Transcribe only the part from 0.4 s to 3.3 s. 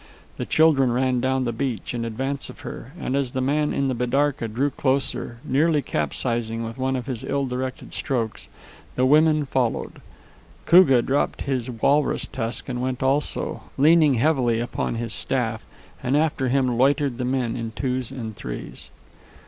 children ran down the beach in advance of her, and